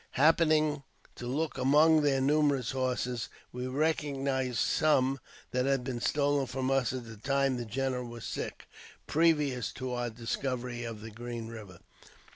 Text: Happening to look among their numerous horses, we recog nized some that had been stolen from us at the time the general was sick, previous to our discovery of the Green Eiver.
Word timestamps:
Happening 0.17 0.81
to 1.15 1.27
look 1.27 1.59
among 1.59 2.01
their 2.01 2.21
numerous 2.21 2.71
horses, 2.71 3.29
we 3.53 3.65
recog 3.65 4.17
nized 4.17 4.55
some 4.55 5.19
that 5.51 5.67
had 5.67 5.83
been 5.83 6.01
stolen 6.01 6.47
from 6.47 6.71
us 6.71 6.91
at 6.91 7.05
the 7.05 7.17
time 7.17 7.55
the 7.57 7.65
general 7.65 8.07
was 8.09 8.25
sick, 8.25 8.65
previous 9.05 9.71
to 9.73 9.93
our 9.93 10.09
discovery 10.09 10.83
of 10.85 11.01
the 11.01 11.11
Green 11.11 11.49
Eiver. 11.49 11.81